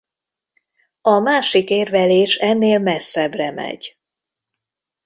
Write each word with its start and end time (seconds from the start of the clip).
A 1.01 1.19
másik 1.19 1.69
érvelés 1.69 2.35
ennél 2.37 2.79
messzebbre 2.79 3.51
megy. 3.51 3.97